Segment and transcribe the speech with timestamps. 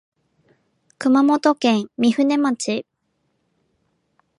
[0.97, 2.87] 熊本県御船町